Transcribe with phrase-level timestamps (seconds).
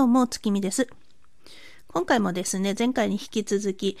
[0.00, 0.88] どうも、月見です。
[1.88, 3.98] 今回もですね、前回に引き続き、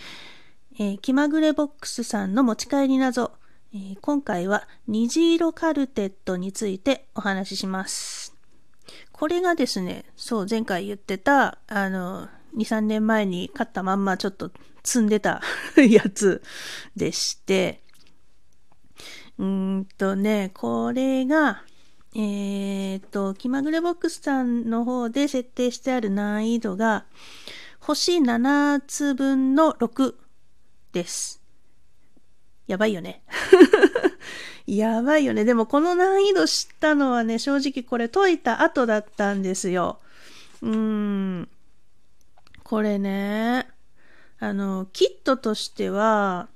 [0.78, 3.32] えー、気まぐれボックスさんの持ち帰り謎、
[3.74, 8.34] えー、今回は虹色カルテットについてお話しします。
[9.12, 14.50] これがですね、そう、前回言ってた、あの、2、3年前に買ったまんまちょっと
[14.82, 15.42] 積んでた
[15.76, 16.42] やつ
[16.96, 17.82] でして、
[19.36, 21.62] うーんとね、これが、
[22.14, 27.04] えっ、と、気まぐれボックスさんの方で設定してある難易度が、
[27.78, 30.14] 星7つ分の6
[30.92, 31.40] です。
[32.66, 33.22] やばいよね。
[34.66, 35.44] やばいよね。
[35.44, 40.00] でもこの難易度知ったのはね、正直これ解いた後だったんですよ。
[40.62, 41.48] うーん。
[42.62, 43.68] これね、
[44.38, 46.48] あの、キットとしては、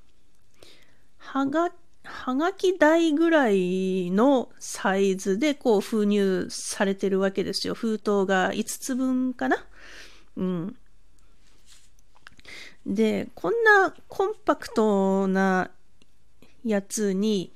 [1.18, 1.70] はが
[2.04, 7.74] はがき台ぐらいのサイズでこう封入されてるわけですよ。
[7.74, 9.64] 封筒が5つ分かな
[10.36, 10.76] うん。
[12.86, 15.70] で、こんなコンパクトな
[16.64, 17.50] やつに、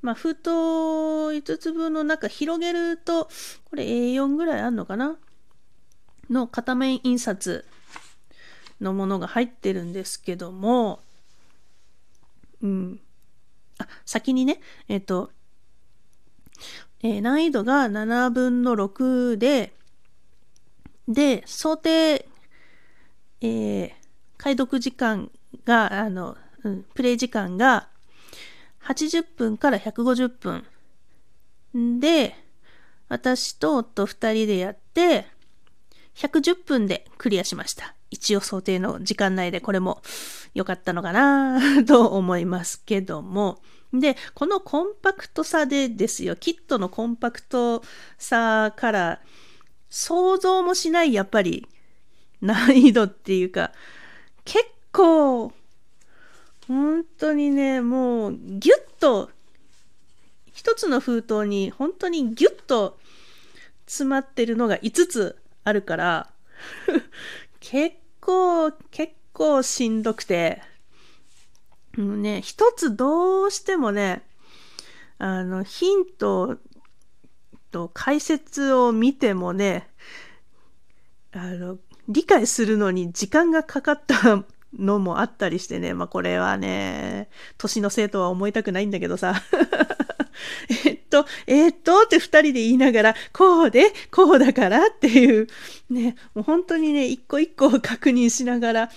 [0.00, 3.26] まあ、封筒5つ分の中広げると、
[3.64, 5.16] これ A4 ぐらいあるのかな？
[6.30, 7.64] の片面印刷
[8.80, 11.00] のものが入ってるんですけども、
[12.62, 13.00] うん。
[13.78, 15.30] あ、先にね、えっ、と、
[17.02, 19.72] えー、難易度が7分の6で、
[21.06, 22.28] で、想定、
[23.40, 23.90] えー、
[24.36, 25.30] 解読時間
[25.64, 27.88] が、あの、うん、プレイ時間が
[28.84, 30.64] 80分から150
[31.74, 32.00] 分。
[32.00, 32.34] で、
[33.08, 35.26] 私と夫2人でやって、
[36.16, 37.94] 110分でクリアしました。
[38.10, 40.02] 一応想定の時間内でこれも
[40.54, 43.60] 良かったのかな と思いますけども。
[43.92, 47.82] で、このコンパクトさでですよ、キットのコンパクト
[48.18, 49.20] さから
[49.88, 51.66] 想像もしないやっぱり
[52.42, 53.72] 難易度っていうか、
[54.44, 55.52] 結構、
[56.66, 59.30] 本当にね、もうギュッと、
[60.52, 62.98] 一つの封筒に本当にギュッと
[63.86, 66.30] 詰まってるのが5つあるから
[67.60, 70.62] 結構、結構しんどくて、
[71.96, 74.22] もうね、一つどうしてもね、
[75.18, 76.58] あの、ヒント
[77.70, 79.88] と解説を見てもね、
[81.32, 84.44] あの、理解するのに時間がかかった
[84.78, 89.42] のもあったりしてね、まあこれはね、年のせいとは思いたくないんだけどさ。
[90.86, 95.48] えと、えっとって二人で言いながら、こうで、こうだからっていう、
[95.90, 98.90] ね、もう本当にね、一個一個を確認しながら、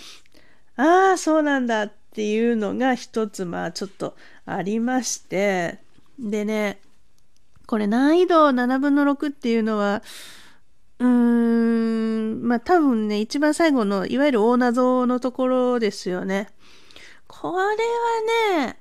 [0.76, 5.80] ああ、そうなんだっていうのが一つ、まあちょっとありまして、
[6.20, 6.80] でね、
[7.66, 10.04] これ難易度7分の6っていうのは、
[11.00, 16.50] うーん、まあ多分ね、一番最後の、いわゆる大謎のところですよね。
[17.28, 17.56] これ
[18.58, 18.78] はね、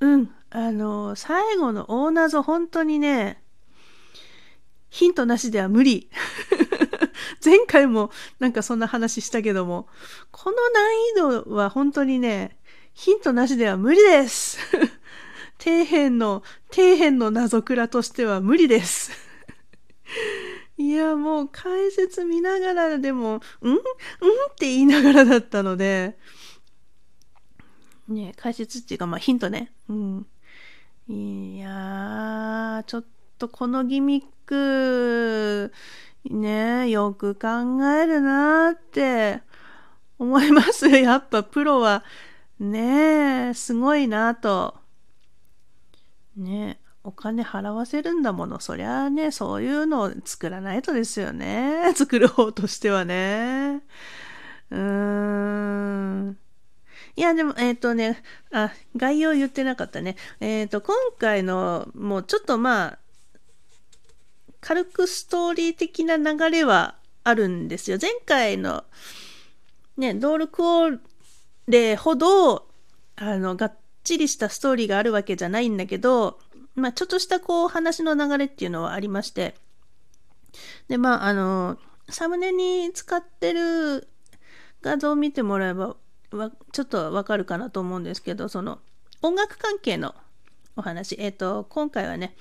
[0.00, 3.40] うん、あの、最後の大謎、本当にね、
[4.88, 6.10] ヒントなしでは無理。
[7.44, 9.88] 前回もなんかそんな話したけども、
[10.32, 12.58] この難易度は本当にね、
[12.92, 14.58] ヒントなしでは無理です。
[15.62, 19.12] 底辺の、底辺の謎倉としては無理です。
[20.76, 23.36] いや、もう解説見ながらでも、ん？
[23.36, 23.38] ん？
[23.38, 23.40] っ
[24.58, 26.18] て言いながらだったので、
[28.08, 29.72] ね、解説っていうか、まあヒントね。
[29.88, 30.26] うん。
[31.12, 33.04] いやー、ちょっ
[33.36, 35.72] とこのギミック、
[36.24, 37.48] ね、よく考
[37.84, 39.42] えるなーって
[40.20, 42.04] 思いますやっぱプロは、
[42.60, 44.76] ねすごいなと。
[46.36, 48.60] ねお金払わせるんだもの。
[48.60, 51.92] そりゃあね、そういうのを作らないとですよね。
[51.96, 53.82] 作る方としてはね。
[54.70, 56.38] うーん。
[57.16, 58.22] いや、でも、えっ、ー、とね、
[58.52, 60.16] あ、概要言ってなかったね。
[60.40, 62.98] えっ、ー、と、今回の、もうちょっとまあ、
[64.60, 67.98] 軽くストーリー的な流れはあるんですよ。
[68.00, 68.84] 前回の、
[69.96, 70.98] ね、ドールクオー
[71.66, 72.68] レほど、
[73.16, 76.38] あの、がっちりしたストーリーがあるわけじゃないんだけど、
[76.74, 79.54] まあ、ちょっとしたこう話の流れっていうのはありまして、
[80.88, 81.78] で、まあ、あの、
[82.08, 84.08] サムネに使ってる
[84.82, 85.96] 画像を見てもらえば
[86.72, 88.78] ちょっとわかるかなと思うんですけど、その
[89.22, 90.14] 音楽関係の
[90.76, 91.16] お話。
[91.18, 92.34] えっ、ー、と、今回はね、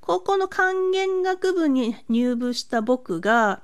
[0.00, 3.62] 高校の管弦楽部に入部した僕が、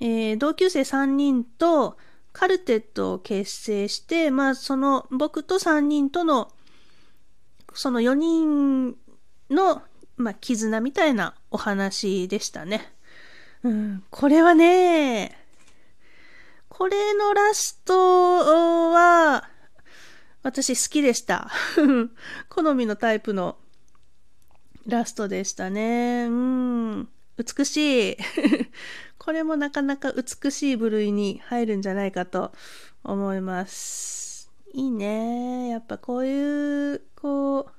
[0.00, 1.96] えー、同級生3人と
[2.32, 6.52] カルテットを結成して、まあ、その僕と3人との、
[7.74, 8.96] その4人
[9.50, 9.82] の、
[10.16, 12.92] まあ、絆みたいなお話でしたね。
[13.62, 15.36] うん、これはね、
[16.80, 17.92] これのラスト
[18.90, 19.46] は、
[20.42, 21.50] 私好きでした。
[22.48, 23.58] 好みのタイプの
[24.86, 26.24] ラストでしたね。
[26.24, 27.08] うん。
[27.36, 28.16] 美しい。
[29.20, 32.50] これもなかなか美しい部類に入るんじゃないかと
[33.04, 34.50] 思います。
[34.72, 35.68] いいね。
[35.68, 37.70] やっぱこういう、こ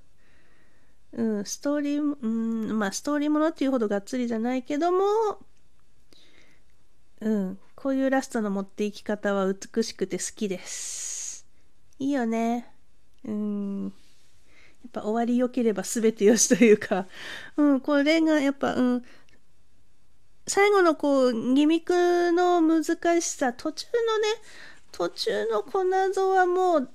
[1.13, 5.39] う、うん、ストーリー、うん、まあストーリーものっていうほどがっつりじゃないけども、
[7.21, 11.45] うん、こういうラストの持っていき方は美しくて好きです。
[11.99, 12.67] いいよね。
[13.23, 13.83] うん。
[13.85, 13.89] や
[14.87, 17.05] っぱ終わり良ければ全てよしというか、
[17.55, 19.03] うん、これがやっぱ、うん、
[20.47, 24.27] 最後のこう、ギミックの難しさ、途中のね、
[24.91, 26.89] 途中の小謎はもう、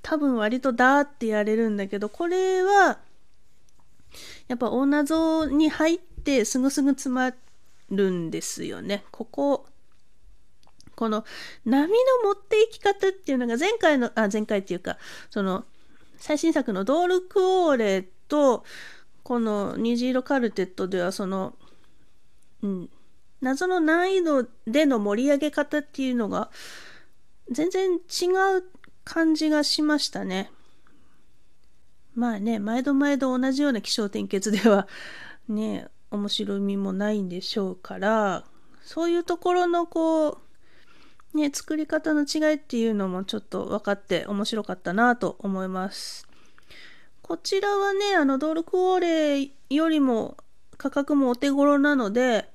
[0.00, 2.98] 多分割とダーってやれるんだけど、これは、
[4.48, 7.34] やっぱ大謎に入ってすぐすぐ詰まっ
[7.90, 9.04] るんですよね。
[9.10, 9.66] ここ、
[10.94, 11.24] この
[11.64, 11.88] 波の
[12.24, 14.98] 持っていき方っていうのが前回の、あ、前回っていうか、
[15.30, 15.64] その、
[16.16, 18.64] 最新作のドールクオーレと、
[19.22, 21.54] この虹色カルテットではその、
[22.62, 22.90] うん、
[23.40, 26.50] 謎の難易度での盛り上げ方っていうのが
[27.50, 27.98] 全然違
[28.58, 28.64] う
[29.04, 30.50] 感じがしましたね。
[32.14, 34.86] まあね、毎度毎度同じような気象転結では
[35.48, 38.44] ね、面白みもないんでしょうから
[38.82, 40.38] そういうところのこ
[41.34, 46.28] うね作り方の違いっていうのもちょっと分かって面白かったなと思います。
[47.22, 50.36] こちらはねあのドルクオーレよりも
[50.76, 52.50] 価格もお手頃なので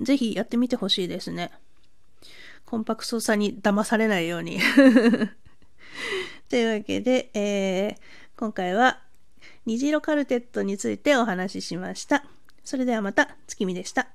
[0.00, 1.52] ぜひやってみてほしいですね。
[2.64, 4.58] コンパクトさに騙されないように。
[6.48, 7.96] というわけで、えー、
[8.36, 9.00] 今回は
[9.66, 12.24] 虹色カルテットについてお話ししました。
[12.64, 14.08] それではまた月見でした。